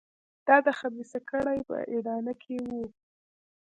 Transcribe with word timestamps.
دا 0.47 0.57
د 0.65 0.67
خبیثه 0.79 1.19
کړۍ 1.29 1.59
په 1.69 1.75
اډانه 1.93 2.33
کې 2.43 2.55
وو. 2.71 2.85